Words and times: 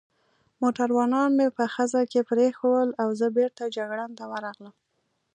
موټروانان 0.61 1.29
مې 1.37 1.47
په 1.57 1.63
خزه 1.73 2.01
کې 2.11 2.27
پرېښوول 2.29 2.89
او 3.01 3.09
زه 3.19 3.27
بېرته 3.37 3.63
جګړن 3.75 4.11
ته 4.19 4.23
ورغلم. 4.31 4.75